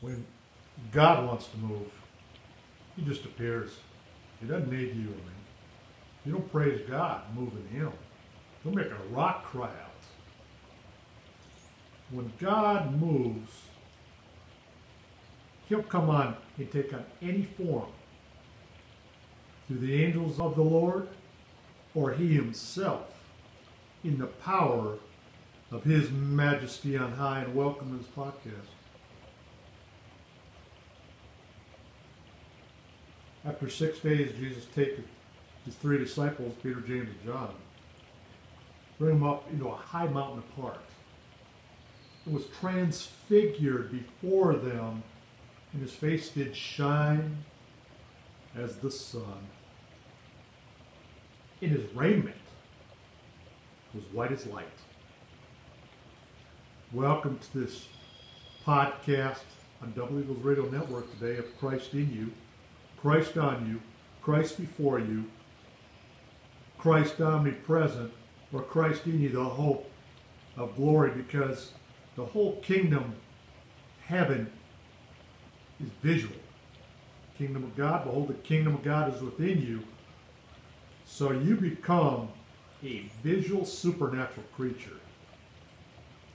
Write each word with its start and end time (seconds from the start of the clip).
When 0.00 0.26
God 0.92 1.26
wants 1.26 1.46
to 1.48 1.58
move, 1.58 1.90
He 2.96 3.02
just 3.02 3.24
appears. 3.24 3.70
He 4.40 4.46
doesn't 4.46 4.70
need 4.70 4.94
you 4.94 5.08
or 5.08 5.16
me. 5.16 5.32
You 6.24 6.32
don't 6.32 6.52
praise 6.52 6.86
God 6.88 7.22
moving 7.34 7.66
Him. 7.68 7.92
He'll 8.62 8.74
make 8.74 8.90
a 8.90 8.98
rock 9.10 9.44
cry 9.44 9.68
out. 9.68 9.92
When 12.10 12.32
God 12.38 13.00
moves, 13.00 13.50
He'll 15.68 15.82
come 15.82 16.10
on 16.10 16.36
and 16.58 16.70
take 16.70 16.92
on 16.92 17.04
any 17.22 17.42
form 17.42 17.88
through 19.66 19.78
the 19.78 20.04
angels 20.04 20.38
of 20.38 20.54
the 20.56 20.62
Lord 20.62 21.08
or 21.94 22.12
He 22.12 22.34
Himself 22.34 23.24
in 24.04 24.18
the 24.18 24.26
power 24.26 24.98
of 25.72 25.84
His 25.84 26.10
majesty 26.10 26.96
on 26.96 27.12
high. 27.12 27.40
And 27.40 27.54
welcome 27.54 27.92
to 27.92 27.98
this 27.98 28.12
podcast. 28.14 28.75
After 33.46 33.70
six 33.70 34.00
days, 34.00 34.32
Jesus 34.36 34.64
taketh 34.74 35.06
his 35.64 35.76
three 35.76 35.98
disciples, 35.98 36.54
Peter, 36.64 36.80
James, 36.80 37.08
and 37.08 37.24
John, 37.24 37.54
bring 38.98 39.20
them 39.20 39.28
up 39.28 39.48
into 39.52 39.68
a 39.68 39.76
high 39.76 40.08
mountain 40.08 40.42
apart. 40.50 40.80
It 42.26 42.32
was 42.32 42.46
transfigured 42.60 43.92
before 43.92 44.56
them, 44.56 45.04
and 45.72 45.80
his 45.80 45.92
face 45.92 46.30
did 46.30 46.56
shine 46.56 47.44
as 48.56 48.78
the 48.78 48.90
sun. 48.90 49.46
And 51.62 51.70
his 51.70 51.94
raiment 51.94 52.34
was 53.94 54.02
white 54.12 54.32
as 54.32 54.44
light. 54.46 54.66
Welcome 56.92 57.38
to 57.38 57.58
this 57.60 57.86
podcast 58.66 59.44
on 59.80 59.92
Double 59.92 60.18
Eagles 60.18 60.40
Radio 60.40 60.68
Network 60.68 61.16
today 61.16 61.36
of 61.38 61.56
Christ 61.60 61.92
in 61.92 62.12
you, 62.12 62.32
Christ 63.06 63.38
on 63.38 63.68
you, 63.68 63.80
Christ 64.20 64.58
before 64.58 64.98
you, 64.98 65.26
Christ 66.76 67.20
omnipresent, 67.20 68.12
or 68.52 68.62
Christ 68.62 69.06
in 69.06 69.20
you, 69.20 69.28
the 69.28 69.44
hope 69.44 69.88
of 70.56 70.74
glory, 70.74 71.12
because 71.12 71.70
the 72.16 72.24
whole 72.24 72.56
kingdom, 72.62 73.14
heaven, 74.06 74.50
is 75.78 75.88
visual. 76.02 76.34
Kingdom 77.38 77.62
of 77.62 77.76
God, 77.76 78.02
behold, 78.02 78.26
the 78.26 78.34
kingdom 78.34 78.74
of 78.74 78.82
God 78.82 79.14
is 79.14 79.22
within 79.22 79.62
you. 79.62 79.84
So 81.04 81.30
you 81.30 81.54
become 81.54 82.30
a 82.82 83.08
visual 83.22 83.64
supernatural 83.64 84.46
creature. 84.52 84.98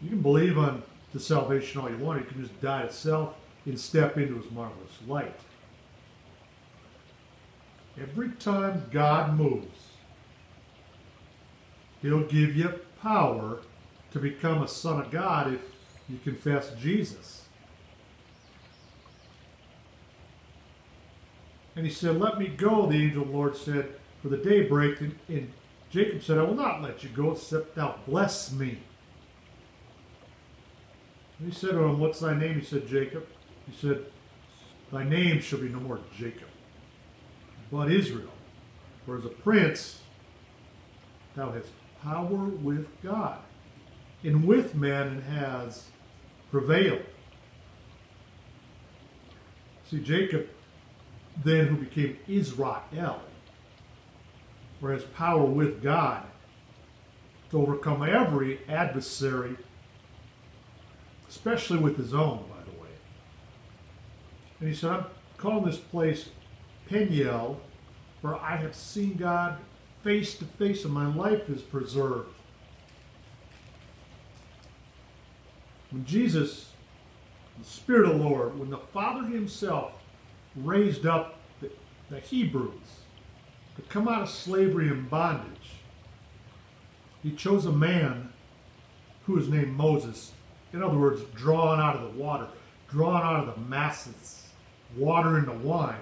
You 0.01 0.07
can 0.07 0.21
believe 0.21 0.57
on 0.57 0.83
the 1.11 1.19
salvation 1.19 1.81
all 1.81 1.89
you 1.89 1.97
want. 1.97 2.21
You 2.21 2.27
can 2.27 2.41
just 2.41 2.61
die 2.61 2.83
to 2.83 2.93
self 2.93 3.35
and 3.65 3.77
step 3.77 4.17
into 4.17 4.35
his 4.35 4.49
marvelous 4.51 4.93
light. 5.05 5.35
Every 7.99 8.29
time 8.29 8.85
God 8.91 9.37
moves, 9.37 9.89
he'll 12.01 12.23
give 12.23 12.55
you 12.55 12.79
power 13.01 13.59
to 14.11 14.19
become 14.19 14.61
a 14.61 14.67
son 14.67 15.01
of 15.01 15.11
God 15.11 15.53
if 15.53 15.61
you 16.09 16.17
confess 16.23 16.71
Jesus. 16.79 17.41
And 21.75 21.85
he 21.85 21.91
said, 21.91 22.19
Let 22.19 22.37
me 22.37 22.47
go, 22.47 22.85
the 22.85 22.97
angel 22.97 23.23
of 23.23 23.29
the 23.29 23.33
Lord 23.33 23.55
said, 23.55 23.93
for 24.21 24.29
the 24.29 24.37
daybreak. 24.37 24.99
And, 25.01 25.15
and 25.27 25.51
Jacob 25.89 26.21
said, 26.21 26.37
I 26.37 26.43
will 26.43 26.55
not 26.55 26.81
let 26.81 27.03
you 27.03 27.09
go 27.09 27.31
except 27.31 27.75
thou 27.75 27.95
bless 28.07 28.51
me. 28.51 28.79
And 31.39 31.51
he 31.51 31.57
said 31.57 31.71
to 31.71 31.83
him, 31.83 31.99
What's 31.99 32.19
thy 32.19 32.37
name? 32.37 32.59
He 32.59 32.65
said, 32.65 32.87
Jacob. 32.87 33.25
He 33.69 33.75
said, 33.75 34.05
Thy 34.91 35.03
name 35.03 35.41
shall 35.41 35.59
be 35.59 35.69
no 35.69 35.79
more 35.79 35.99
Jacob, 36.15 36.49
but 37.71 37.91
Israel. 37.91 38.29
For 39.05 39.17
as 39.17 39.25
a 39.25 39.29
prince, 39.29 40.01
thou 41.35 41.51
hast 41.51 41.69
power 42.03 42.45
with 42.45 42.87
God, 43.01 43.39
and 44.23 44.45
with 44.45 44.75
man, 44.75 45.07
and 45.07 45.23
has 45.23 45.85
prevailed. 46.51 47.03
See, 49.89 49.99
Jacob, 49.99 50.47
then 51.43 51.67
who 51.67 51.77
became 51.77 52.17
Israel, 52.27 53.21
or 54.81 54.91
has 54.91 55.03
power 55.03 55.43
with 55.43 55.81
God 55.81 56.23
to 57.49 57.61
overcome 57.61 58.03
every 58.03 58.59
adversary, 58.67 59.57
especially 61.29 61.77
with 61.77 61.97
his 61.97 62.13
own, 62.13 62.45
by 62.49 62.63
the 62.63 62.81
way. 62.81 62.89
And 64.59 64.69
he 64.69 64.75
said, 64.75 64.91
I'm 64.91 65.05
calling 65.37 65.65
this 65.65 65.77
place 65.77 66.29
Peniel, 66.91 67.61
for 68.21 68.35
I 68.35 68.57
have 68.57 68.75
seen 68.75 69.15
God 69.15 69.57
face 70.03 70.35
to 70.35 70.45
face, 70.45 70.83
and 70.83 70.93
my 70.93 71.07
life 71.07 71.49
is 71.49 71.61
preserved. 71.61 72.29
When 75.89 76.05
Jesus, 76.05 76.71
the 77.57 77.65
Spirit 77.65 78.09
of 78.09 78.17
the 78.17 78.23
Lord, 78.23 78.59
when 78.59 78.69
the 78.69 78.77
Father 78.77 79.25
Himself 79.25 79.93
raised 80.55 81.05
up 81.05 81.37
the, 81.61 81.71
the 82.09 82.19
Hebrews 82.19 82.73
to 83.77 83.81
come 83.83 84.09
out 84.09 84.21
of 84.21 84.29
slavery 84.29 84.89
and 84.89 85.09
bondage, 85.09 85.77
He 87.23 87.31
chose 87.31 87.65
a 87.65 87.71
man 87.71 88.33
who 89.25 89.33
was 89.33 89.47
named 89.47 89.77
Moses. 89.77 90.33
In 90.73 90.83
other 90.83 90.97
words, 90.97 91.21
drawn 91.35 91.79
out 91.79 91.95
of 91.95 92.01
the 92.01 92.21
water, 92.21 92.47
drawn 92.89 93.21
out 93.21 93.47
of 93.47 93.55
the 93.55 93.61
masses, 93.61 94.49
water 94.97 95.37
into 95.37 95.53
wine. 95.53 95.95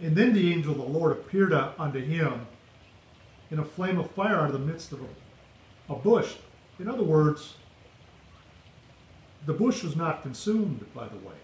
And 0.00 0.16
then 0.16 0.32
the 0.32 0.52
angel 0.52 0.72
of 0.72 0.78
the 0.78 0.84
Lord 0.84 1.12
appeared 1.12 1.52
unto 1.52 2.00
him 2.00 2.46
in 3.50 3.58
a 3.58 3.64
flame 3.64 3.98
of 3.98 4.10
fire 4.10 4.40
out 4.40 4.46
of 4.46 4.52
the 4.52 4.58
midst 4.58 4.92
of 4.92 5.00
a, 5.00 5.92
a 5.92 5.96
bush. 5.96 6.34
In 6.78 6.88
other 6.88 7.04
words, 7.04 7.54
the 9.46 9.52
bush 9.52 9.82
was 9.82 9.94
not 9.94 10.22
consumed, 10.22 10.84
by 10.94 11.06
the 11.06 11.16
way. 11.18 11.34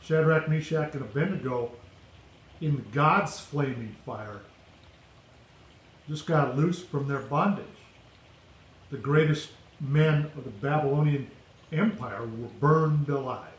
Shadrach, 0.00 0.48
Meshach, 0.48 0.94
and 0.94 1.02
Abednego, 1.02 1.72
in 2.60 2.84
God's 2.92 3.40
flaming 3.40 3.96
fire, 4.04 4.40
just 6.08 6.26
got 6.26 6.56
loose 6.56 6.82
from 6.82 7.08
their 7.08 7.20
bondage. 7.20 7.64
The 8.90 8.98
greatest 8.98 9.50
men 9.80 10.30
of 10.36 10.44
the 10.44 10.50
Babylonian 10.50 11.30
Empire 11.72 12.20
were 12.22 12.48
burned 12.60 13.08
alive. 13.08 13.53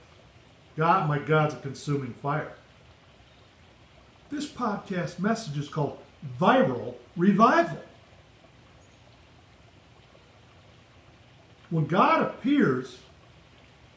God, 0.75 1.07
my 1.07 1.19
God's 1.19 1.53
a 1.53 1.57
consuming 1.57 2.13
fire. 2.13 2.53
This 4.29 4.47
podcast 4.47 5.19
message 5.19 5.57
is 5.57 5.69
called 5.69 5.99
Viral 6.39 6.95
Revival. 7.15 7.81
When 11.69 11.85
God 11.85 12.21
appears, 12.21 12.99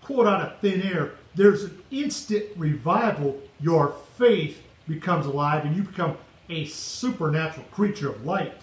quote 0.03 0.27
out 0.27 0.41
of 0.41 0.61
thin 0.61 0.83
air, 0.83 1.13
there's 1.35 1.65
an 1.65 1.83
instant 1.91 2.47
revival. 2.57 3.41
Your 3.61 3.95
faith 4.17 4.63
becomes 4.87 5.27
alive 5.27 5.65
and 5.65 5.77
you 5.77 5.83
become 5.83 6.17
a 6.49 6.65
supernatural 6.67 7.67
creature 7.71 8.11
of 8.11 8.25
light. 8.25 8.63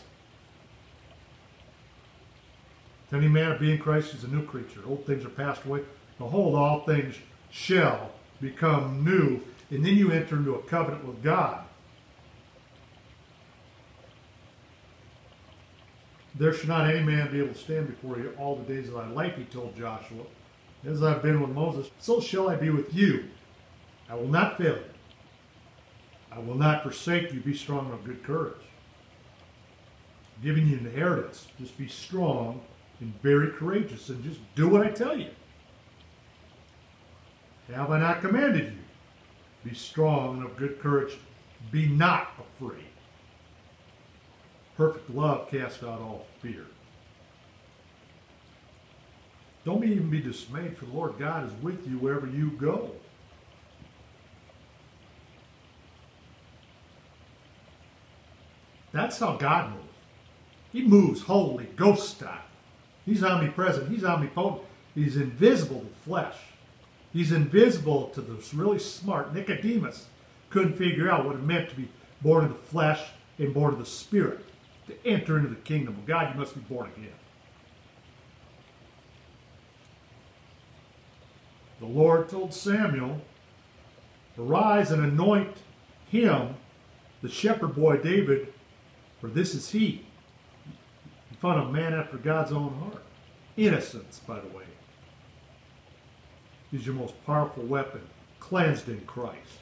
Any 3.12 3.28
man 3.28 3.58
be 3.60 3.72
in 3.72 3.78
Christ 3.78 4.14
is 4.14 4.24
a 4.24 4.28
new 4.28 4.44
creature. 4.44 4.82
Old 4.86 5.06
things 5.06 5.24
are 5.24 5.30
passed 5.30 5.64
away. 5.66 5.82
Behold, 6.18 6.56
all 6.56 6.82
things 6.82 7.16
shall 7.56 8.12
become 8.42 9.04
new. 9.06 9.40
And 9.72 9.86
then 9.86 9.96
you 9.96 10.12
enter 10.12 10.36
into 10.36 10.56
a 10.56 10.62
covenant 10.64 11.06
with 11.06 11.24
God. 11.24 11.64
There 16.38 16.54
shall 16.54 16.68
not 16.68 16.90
any 16.90 17.02
man 17.02 17.32
be 17.32 17.40
able 17.40 17.54
to 17.54 17.60
stand 17.60 17.88
before 17.88 18.18
you 18.18 18.36
all 18.38 18.58
the 18.58 18.74
days 18.74 18.90
of 18.90 18.96
thy 18.96 19.08
life, 19.08 19.38
he 19.38 19.46
told 19.46 19.78
Joshua. 19.78 20.26
As 20.86 21.02
I've 21.02 21.22
been 21.24 21.42
with 21.42 21.52
Moses, 21.52 21.90
so 21.98 22.20
shall 22.20 22.50
I 22.50 22.58
be 22.58 22.70
with 22.70 22.94
you. 22.94 23.30
I 24.10 24.16
will 24.16 24.28
not 24.28 24.58
fail 24.58 24.76
you. 24.76 24.84
I 26.32 26.40
will 26.40 26.56
not 26.56 26.84
forsake 26.84 27.34
you. 27.34 27.40
Be 27.40 27.56
strong 27.56 27.86
and 27.86 27.94
of 27.94 28.04
good 28.04 28.22
courage. 28.22 28.54
I'm 30.36 30.44
giving 30.44 30.68
you 30.68 30.78
an 30.78 30.86
inheritance. 30.86 31.48
Just 31.58 31.78
be 31.78 31.88
strong 31.88 32.62
and 33.00 33.20
very 33.22 33.50
courageous 33.52 34.10
and 34.10 34.22
just 34.24 34.42
do 34.56 34.68
what 34.68 34.86
I 34.86 34.90
tell 34.90 35.18
you. 35.18 35.30
Have 37.74 37.92
I 37.92 38.00
not 38.00 38.22
commanded 38.22 38.74
you? 38.74 38.80
Be 39.64 39.76
strong 39.76 40.38
and 40.38 40.46
of 40.46 40.56
good 40.56 40.80
courage. 40.80 41.18
Be 41.72 41.88
not 41.88 42.34
afraid. 42.40 42.86
Perfect 44.78 45.10
love 45.10 45.50
casts 45.50 45.82
out 45.84 46.02
all 46.02 46.26
fear. 46.42 46.66
Don't 49.64 49.84
even 49.84 50.12
be 50.12 50.22
dismayed, 50.22 50.78
for 50.78 50.86
the 50.86 50.94
Lord 50.94 51.18
God 51.18 51.48
is 51.48 51.64
with 51.64 51.88
you 51.88 51.98
wherever 51.98 52.28
you 52.28 52.52
go. 52.52 52.92
That's 58.92 59.18
how 59.20 59.38
God 59.38 59.72
moves. 59.72 59.82
He 60.72 60.84
moves 60.84 61.22
holy, 61.24 61.66
ghost 61.76 62.10
style. 62.12 62.44
He's 63.06 63.24
omnipresent. 63.24 63.90
He's 63.90 64.04
omnipotent. 64.04 64.64
He's 64.94 65.18
invisible 65.18 65.82
to 65.82 65.96
flesh. 66.04 66.36
He's 67.16 67.32
invisible 67.32 68.08
to 68.10 68.20
the 68.20 68.44
really 68.54 68.78
smart. 68.78 69.34
Nicodemus 69.34 70.08
couldn't 70.50 70.76
figure 70.76 71.10
out 71.10 71.26
what 71.26 71.38
it 71.38 71.44
meant 71.44 71.70
to 71.70 71.76
be 71.78 71.88
born 72.22 72.44
of 72.44 72.50
the 72.50 72.58
flesh 72.58 73.02
and 73.38 73.54
born 73.54 73.72
of 73.72 73.80
the 73.80 73.86
spirit. 73.86 74.42
To 74.88 75.08
enter 75.08 75.38
into 75.38 75.48
the 75.48 75.56
kingdom 75.56 75.96
of 75.96 76.06
God, 76.06 76.34
you 76.34 76.38
must 76.38 76.56
be 76.56 76.60
born 76.60 76.92
again. 76.98 77.14
The 81.80 81.86
Lord 81.86 82.28
told 82.28 82.54
Samuel, 82.54 83.22
Arise 84.38 84.92
and 84.92 85.02
anoint 85.02 85.56
him, 86.10 86.56
the 87.22 87.30
shepherd 87.30 87.78
boy 87.78 87.96
David, 87.96 88.52
for 89.22 89.30
this 89.30 89.56
is 89.56 89.70
he. 89.72 90.06
He 91.30 91.36
found 91.38 91.62
a 91.62 91.72
man 91.72 91.94
after 91.94 92.18
God's 92.18 92.52
own 92.52 92.74
heart. 92.74 93.04
Innocence, 93.56 94.20
by 94.20 94.42
the 94.42 94.50
way, 94.50 94.66
is 96.76 96.86
your 96.86 96.96
most 96.96 97.14
powerful 97.26 97.64
weapon, 97.64 98.02
cleansed 98.40 98.90
in 98.90 99.02
Christ. 99.02 99.60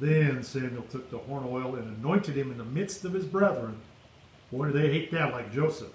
Then 0.00 0.42
Samuel 0.42 0.84
took 0.90 1.10
the 1.10 1.18
horn 1.18 1.44
oil 1.46 1.76
and 1.76 1.96
anointed 1.98 2.36
him 2.36 2.50
in 2.50 2.58
the 2.58 2.64
midst 2.64 3.04
of 3.04 3.12
his 3.12 3.26
brethren. 3.26 3.80
Boy, 4.50 4.66
did 4.66 4.74
they 4.74 4.92
hate 4.92 5.12
that 5.12 5.32
like 5.32 5.52
Joseph. 5.52 5.92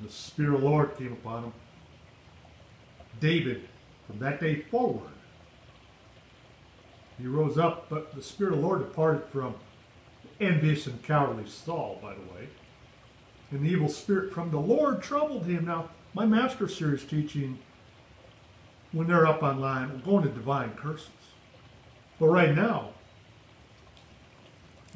The 0.00 0.08
Spirit 0.08 0.54
of 0.54 0.60
the 0.60 0.66
Lord 0.66 0.96
came 0.96 1.12
upon 1.12 1.44
him. 1.44 1.52
David, 3.20 3.68
from 4.06 4.18
that 4.18 4.40
day 4.40 4.62
forward, 4.62 5.10
he 7.18 7.26
rose 7.26 7.56
up, 7.56 7.88
but 7.88 8.14
the 8.14 8.22
Spirit 8.22 8.52
of 8.52 8.60
the 8.60 8.66
Lord 8.66 8.80
departed 8.80 9.24
from 9.28 9.54
envious 10.40 10.86
and 10.86 11.02
cowardly 11.02 11.46
Saul, 11.46 11.98
by 12.02 12.14
the 12.14 12.20
way. 12.20 12.48
And 13.50 13.64
the 13.64 13.70
evil 13.70 13.88
spirit 13.88 14.32
from 14.32 14.50
the 14.50 14.58
Lord 14.58 15.02
troubled 15.02 15.46
him. 15.46 15.66
Now, 15.66 15.90
my 16.12 16.26
master 16.26 16.68
series 16.68 17.04
teaching, 17.04 17.58
when 18.92 19.06
they're 19.06 19.26
up 19.26 19.42
online, 19.42 19.90
we're 19.90 19.98
going 19.98 20.22
to 20.22 20.28
divine 20.28 20.70
curses. 20.74 21.10
But 22.18 22.28
right 22.28 22.54
now, 22.54 22.90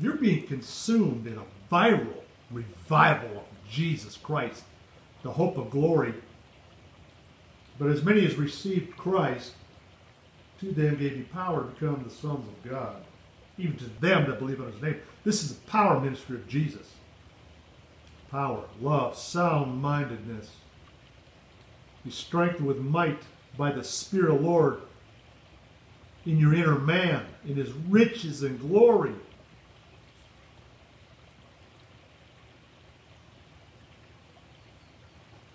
you're 0.00 0.16
being 0.16 0.46
consumed 0.46 1.26
in 1.26 1.38
a 1.38 1.44
viral 1.72 2.22
revival 2.50 3.38
of 3.38 3.70
Jesus 3.70 4.16
Christ, 4.16 4.64
the 5.22 5.32
hope 5.32 5.58
of 5.58 5.70
glory. 5.70 6.14
But 7.78 7.90
as 7.90 8.02
many 8.02 8.24
as 8.24 8.36
received 8.36 8.96
Christ, 8.96 9.52
to 10.60 10.72
them 10.72 10.96
gave 10.96 11.12
he 11.12 11.22
power 11.22 11.64
to 11.64 11.68
become 11.68 12.04
the 12.04 12.10
sons 12.10 12.46
of 12.46 12.70
God, 12.70 13.02
even 13.58 13.76
to 13.78 13.84
them 14.00 14.26
that 14.26 14.38
believe 14.38 14.60
on 14.60 14.72
his 14.72 14.82
name. 14.82 15.00
This 15.24 15.42
is 15.42 15.54
the 15.54 15.70
power 15.70 16.00
ministry 16.00 16.36
of 16.36 16.48
Jesus. 16.48 16.94
Power, 18.30 18.64
love, 18.80 19.16
sound 19.16 19.82
mindedness. 19.82 20.50
Be 22.04 22.10
strengthened 22.10 22.66
with 22.66 22.78
might 22.78 23.22
by 23.56 23.72
the 23.72 23.84
Spirit 23.84 24.32
of 24.32 24.42
the 24.42 24.46
Lord 24.46 24.80
in 26.26 26.38
your 26.38 26.54
inner 26.54 26.78
man, 26.78 27.26
in 27.46 27.56
his 27.56 27.72
riches 27.72 28.42
and 28.42 28.60
glory. 28.60 29.14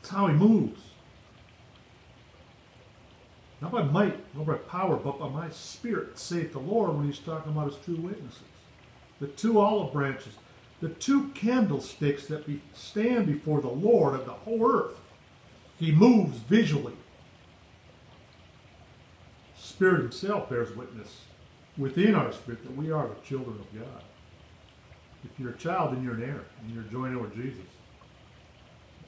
That's 0.02 0.14
how 0.14 0.28
he 0.28 0.34
moves. 0.34 0.82
Not 3.62 3.72
by 3.72 3.84
might, 3.84 4.36
not 4.36 4.46
by 4.46 4.56
power, 4.56 4.98
but 4.98 5.20
by 5.20 5.30
my 5.30 5.50
spirit, 5.50 6.20
saith 6.20 6.52
the 6.52 6.60
Lord, 6.60 6.96
when 6.96 7.08
he's 7.08 7.20
talking 7.20 7.52
about 7.52 7.72
his 7.72 7.84
two 7.84 7.96
witnesses. 7.96 8.42
The 9.20 9.28
two 9.28 9.60
olive 9.60 9.94
branches, 9.94 10.34
the 10.82 10.90
two 10.90 11.30
candlesticks 11.30 12.28
that 12.28 12.46
stand 12.74 13.28
before 13.28 13.62
the 13.62 13.70
Lord 13.70 14.14
of 14.14 14.26
the 14.26 14.34
whole 14.34 14.70
earth. 14.70 15.00
He 15.80 15.92
moves 15.92 16.38
visually. 16.38 16.94
Spirit 19.76 20.04
Himself 20.04 20.50
bears 20.50 20.74
witness 20.74 21.24
within 21.78 22.16
our 22.16 22.32
spirit 22.32 22.64
that 22.64 22.78
we 22.78 22.92
are 22.92 23.10
the 23.10 23.28
children 23.28 23.60
of 23.60 23.78
God. 23.78 24.04
If 25.26 25.38
you're 25.38 25.50
a 25.50 25.58
child, 25.58 25.92
then 25.94 26.02
you're 26.02 26.14
an 26.14 26.24
heir, 26.24 26.44
and 26.62 26.74
you're 26.74 26.84
joined 26.84 27.20
with 27.20 27.36
Jesus. 27.36 27.66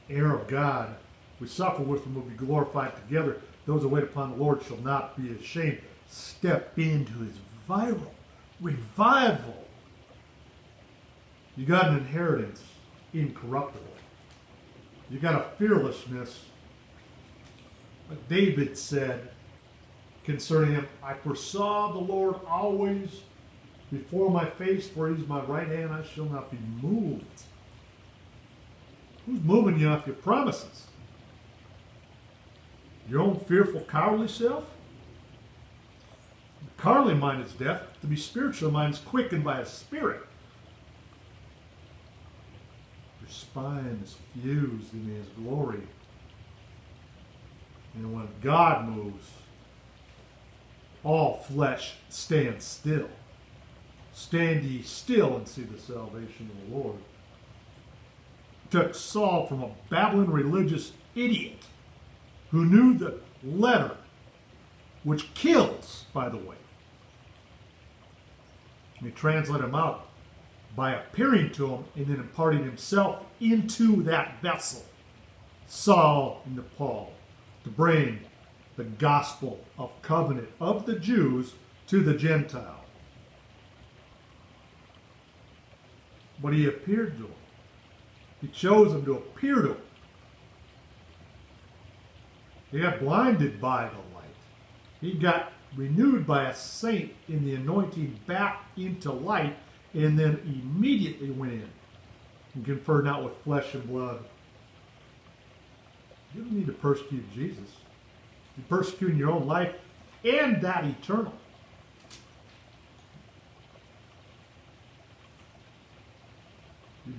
Heir 0.10 0.36
of 0.36 0.46
God, 0.50 0.98
we 1.40 1.48
suffer 1.48 1.84
with 1.84 2.04
Him, 2.04 2.16
will 2.16 2.24
be 2.24 2.36
glorified 2.36 2.98
together. 2.98 3.38
Those 3.66 3.84
who 3.84 3.88
wait 3.88 4.04
upon 4.04 4.32
the 4.32 4.36
Lord 4.36 4.62
shall 4.62 4.76
not 4.76 5.16
be 5.16 5.32
ashamed. 5.32 5.80
Step 6.10 6.78
into 6.78 7.14
His 7.20 7.36
viral 7.70 8.12
revival. 8.60 9.64
You 11.56 11.66
got 11.66 11.88
an 11.88 12.00
inheritance 12.00 12.62
incorruptible. 13.14 13.86
You 15.10 15.20
got 15.20 15.36
a 15.36 15.46
fearlessness. 15.58 16.44
Like 18.10 18.28
David 18.28 18.78
said, 18.78 19.30
concerning 20.28 20.74
him. 20.74 20.88
I 21.02 21.14
foresaw 21.14 21.94
the 21.94 22.00
Lord 22.00 22.36
always 22.48 23.22
before 23.90 24.30
my 24.30 24.46
face, 24.46 24.88
for 24.88 25.10
he's 25.10 25.26
my 25.26 25.42
right 25.42 25.70
hand, 25.70 25.94
I 25.94 26.04
shall 26.04 26.26
not 26.26 26.52
be 26.52 26.58
moved. 26.86 27.44
Who's 29.26 29.42
moving 29.42 29.80
you 29.80 29.88
off 29.88 30.06
your 30.06 30.18
promises? 30.18 30.88
Your 33.10 33.22
own 33.22 33.40
fearful, 33.40 33.82
cowardly 33.82 34.28
self? 34.28 34.66
The 36.62 36.82
carnally 36.82 37.16
mind 37.16 37.46
is 37.46 37.54
death, 37.54 37.84
to 38.02 38.08
be 38.08 38.18
spiritual 38.18 38.70
mind 38.70 38.96
is 38.96 39.00
quickened 39.00 39.46
by 39.46 39.62
a 39.62 39.66
spirit. 39.66 40.24
Your 43.22 43.30
spine 43.30 44.02
is 44.04 44.18
fused 44.34 44.94
in 44.94 45.06
his 45.06 45.28
glory. 45.42 45.84
And 47.96 48.14
when 48.14 48.28
God 48.42 48.90
moves, 48.90 49.30
all 51.04 51.38
flesh 51.38 51.96
stand 52.10 52.62
still. 52.62 53.10
Stand 54.14 54.64
ye 54.64 54.82
still 54.82 55.38
and 55.38 55.48
see 55.48 55.64
the 55.64 55.80
salvation 55.80 56.50
of 56.52 56.70
the 56.70 56.76
Lord. 56.76 56.98
Took 58.72 58.96
Saul 58.96 59.46
from 59.48 59.64
a 59.64 59.70
babbling 59.90 60.32
religious 60.32 60.92
idiot 61.16 61.68
who 62.52 62.66
knew 62.66 62.98
the 62.98 63.20
letter, 63.44 63.96
which 65.04 65.34
kills, 65.34 66.06
by 66.14 66.30
the 66.30 66.38
way. 66.38 66.56
And 68.98 69.08
he 69.08 69.14
translated 69.14 69.66
him 69.66 69.76
out 69.76 70.08
by 70.76 70.94
appearing 70.94 71.52
to 71.52 71.68
him 71.68 71.86
and 71.96 72.08
then 72.08 72.20
imparting 72.20 72.64
himself 72.64 73.24
into 73.40 74.04
that 74.04 74.42
vessel, 74.42 74.84
Saul 75.68 76.42
into 76.46 76.62
Paul, 76.62 77.14
to 77.64 77.70
bring 77.70 78.22
the 78.78 78.84
gospel 78.84 79.60
of 79.78 80.02
covenant 80.02 80.50
of 80.62 80.86
the 80.86 80.98
Jews 80.98 81.56
to 81.88 82.02
the 82.02 82.14
Gentile. 82.14 82.86
But 86.42 86.54
he 86.54 86.68
appeared 86.68 87.18
to 87.18 87.24
him. 87.24 87.34
He 88.40 88.48
chose 88.48 88.94
him 88.94 89.04
to 89.06 89.16
appear 89.16 89.56
to 89.56 89.70
him. 89.70 89.82
He 92.72 92.80
got 92.80 93.00
blinded 93.00 93.60
by 93.60 93.90
the 93.90 94.16
light. 94.16 94.36
He 95.02 95.14
got 95.14 95.52
renewed 95.76 96.28
by 96.28 96.50
a 96.50 96.54
saint 96.54 97.14
in 97.28 97.46
the 97.46 97.56
anointing 97.56 98.20
back 98.28 98.62
into 98.78 99.12
light 99.12 99.58
and 99.94 100.20
then 100.20 100.40
immediately 100.46 101.32
went 101.32 101.54
in 101.54 101.70
and 102.54 102.66
conferred 102.66 103.06
not 103.06 103.24
with 103.24 103.36
flesh 103.38 103.74
and 103.74 103.88
blood. 103.88 104.24
You 106.36 106.44
don't 106.44 106.54
need 106.54 106.68
to 106.68 106.74
persecute 106.74 107.32
Jesus. 107.34 107.72
You're 108.58 108.66
persecuting 108.68 109.18
your 109.18 109.32
own 109.32 109.46
life 109.46 109.76
and 110.24 110.62
that 110.62 110.84
eternal. 110.84 111.34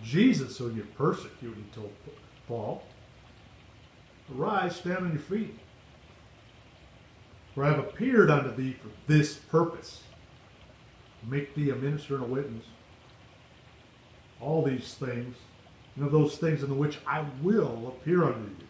Jesus 0.03 0.59
who 0.59 0.71
you 0.71 0.87
persecute, 0.97 1.57
he 1.57 1.65
told 1.75 1.93
Paul. 2.47 2.83
Arise, 4.37 4.77
stand 4.77 4.99
on 4.99 5.13
your 5.13 5.21
feet. 5.21 5.59
For 7.55 7.65
I 7.65 7.69
have 7.69 7.79
appeared 7.79 8.31
unto 8.31 8.55
thee 8.55 8.77
for 8.81 8.91
this 9.07 9.37
purpose. 9.37 10.03
Make 11.27 11.55
thee 11.55 11.71
a 11.71 11.77
minister 11.77 12.17
and 12.17 12.25
a 12.25 12.27
witness. 12.27 12.67
All 14.41 14.63
these 14.63 14.95
things, 14.95 15.37
and 15.97 16.05
of 16.05 16.13
those 16.13 16.37
things 16.37 16.63
in 16.63 16.69
the 16.69 16.75
which 16.75 16.99
I 17.07 17.25
will 17.43 17.89
appear 17.89 18.25
unto 18.25 18.41
you 18.41 18.68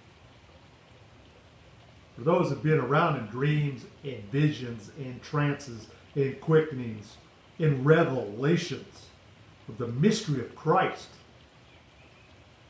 for 2.19 2.25
those 2.25 2.49
who've 2.49 2.63
been 2.63 2.81
around 2.81 3.17
in 3.17 3.27
dreams 3.27 3.85
and 4.03 4.25
visions 4.33 4.91
and 4.99 5.23
trances 5.23 5.87
and 6.17 6.41
quickenings 6.41 7.17
and 7.61 7.87
revelations 7.87 9.07
of 9.69 9.79
the 9.79 9.87
mystery 9.87 10.41
of 10.41 10.57
Christ. 10.57 11.09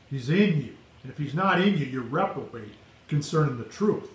He's 0.07 0.29
in 0.29 0.61
you. 0.61 0.75
And 1.01 1.11
if 1.11 1.17
he's 1.17 1.33
not 1.33 1.59
in 1.59 1.79
you, 1.79 1.85
you're 1.85 2.03
reprobate 2.03 2.75
concerning 3.07 3.57
the 3.57 3.63
truth. 3.63 4.09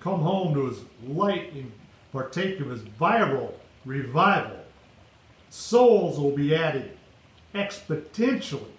Come 0.00 0.20
home 0.20 0.52
to 0.52 0.66
his 0.66 0.80
light 1.02 1.52
and 1.54 1.72
partake 2.12 2.60
of 2.60 2.68
his 2.68 2.82
viral 2.82 3.54
revival. 3.86 4.58
Souls 5.48 6.18
will 6.18 6.36
be 6.36 6.54
added 6.54 6.98
exponentially 7.54 8.72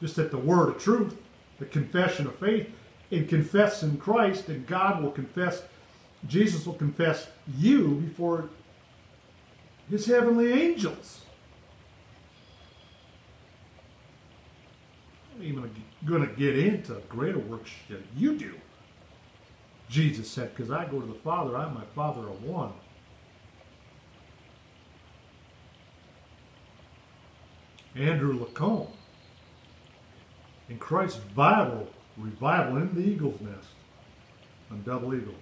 just 0.00 0.18
at 0.18 0.30
the 0.30 0.38
word 0.38 0.70
of 0.70 0.78
truth, 0.78 1.16
the 1.58 1.66
confession 1.66 2.26
of 2.26 2.34
faith, 2.36 2.70
and 3.10 3.28
confess 3.28 3.82
in 3.82 3.98
Christ, 3.98 4.48
and 4.48 4.66
God 4.66 5.02
will 5.02 5.10
confess, 5.10 5.62
Jesus 6.26 6.66
will 6.66 6.74
confess 6.74 7.28
you 7.56 7.94
before 7.96 8.48
his 9.88 10.06
heavenly 10.06 10.52
angels. 10.52 11.22
I'm 15.34 15.42
even 15.42 15.70
going 16.04 16.26
to 16.26 16.34
get 16.34 16.58
into 16.58 16.94
greater 17.08 17.38
works 17.38 17.70
than 17.88 18.02
you 18.16 18.36
do. 18.36 18.54
Jesus 19.88 20.28
said, 20.28 20.54
because 20.54 20.70
I 20.70 20.86
go 20.86 21.00
to 21.00 21.06
the 21.06 21.14
Father, 21.14 21.56
I 21.56 21.66
and 21.66 21.74
my 21.74 21.84
Father 21.94 22.22
are 22.22 22.32
one. 22.32 22.72
Andrew 27.94 28.38
LaCombe 28.38 28.90
in 30.68 30.78
Christ's 30.78 31.20
Bible 31.20 31.88
revival 32.16 32.78
in 32.78 32.94
the 32.94 33.02
Eagle's 33.02 33.40
Nest 33.40 33.68
on 34.70 34.82
Double 34.82 35.14
Eagles 35.14 35.34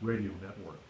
Radio 0.00 0.30
Network. 0.40 0.80